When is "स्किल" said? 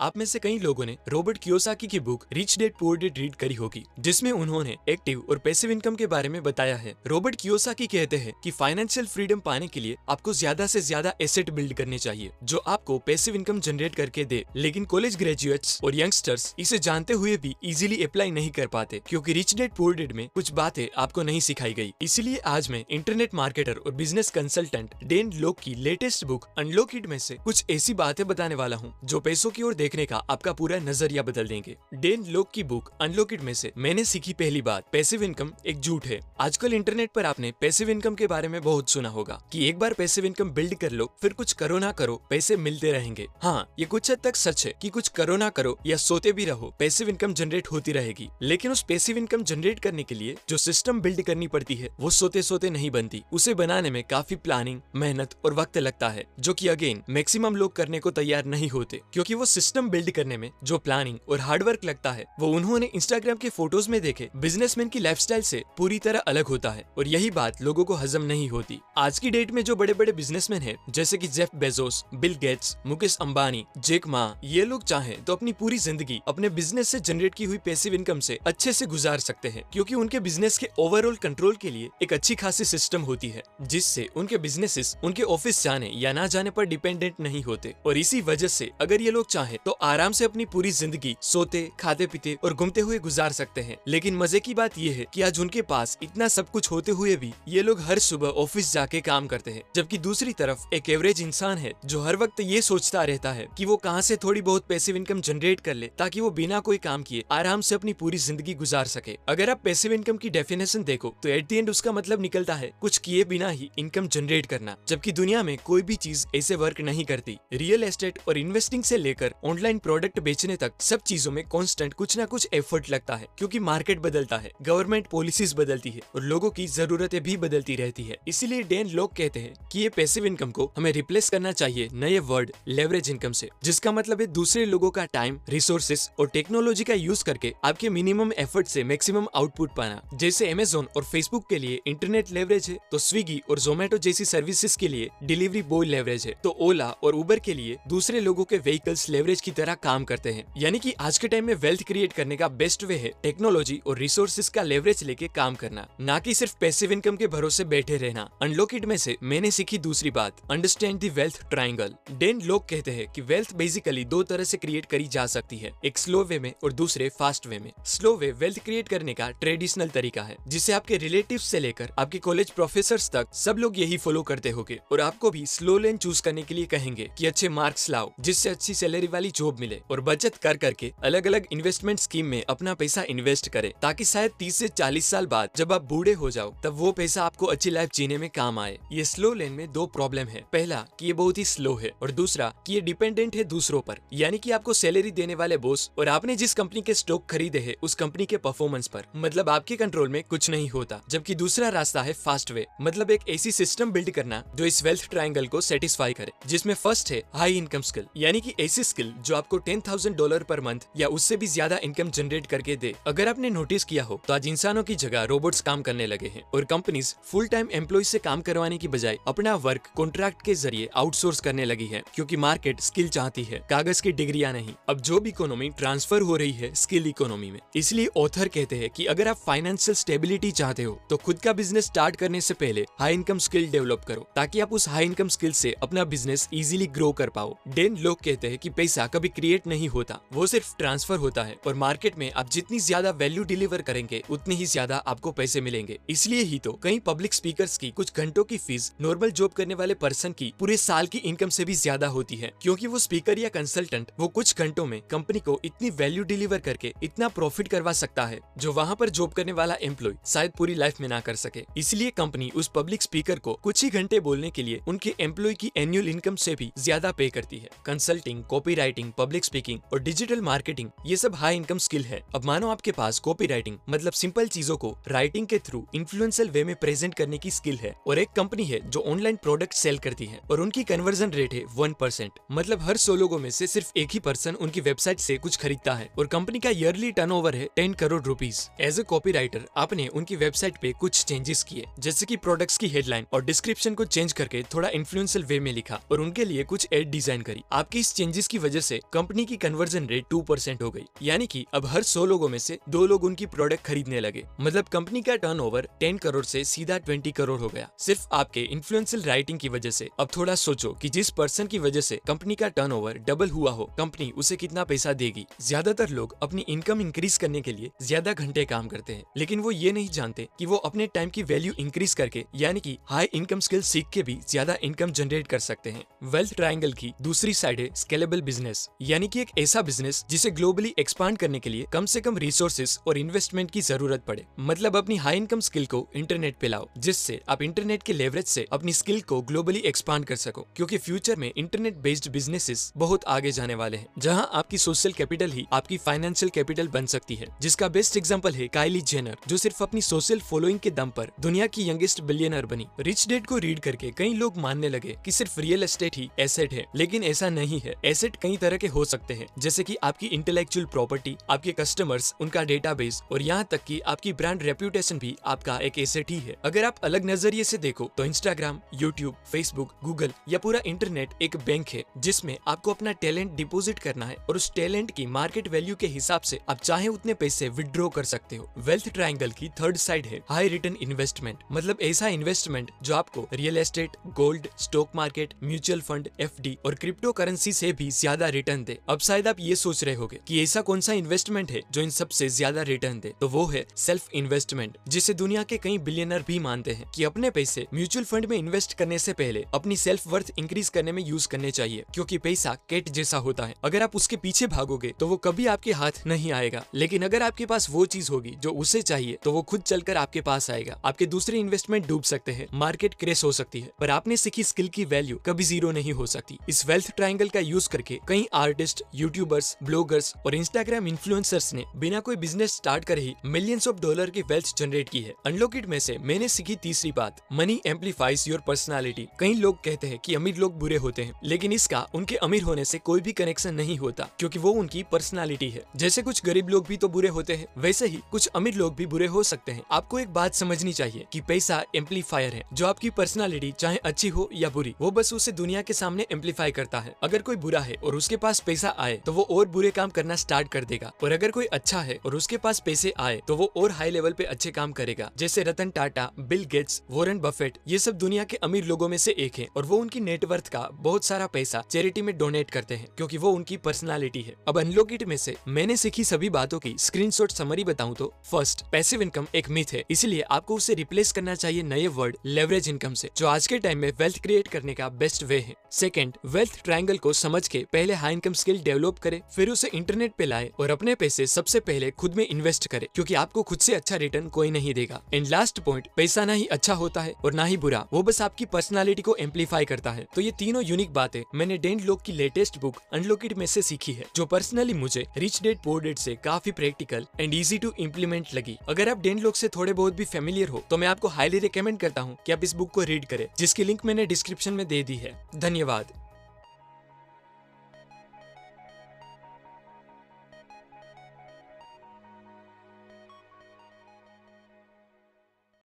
207.80-208.06, 208.84-209.14, 222.82-223.08, 226.76-227.06, 233.40-233.70, 235.30-235.52, 271.78-272.04, 277.50-277.76, 323.60-323.82, 335.60-335.86, 338.92-339.20, 414.64-414.88, 478.54-478.82